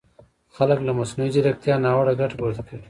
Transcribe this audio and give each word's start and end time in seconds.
خلک 0.55 0.79
له 0.87 0.91
مصنوعي 0.99 1.29
ځیرکیتا 1.33 1.73
ناوړه 1.83 2.13
ګټه 2.19 2.35
پورته 2.39 2.61
کوي! 2.67 2.77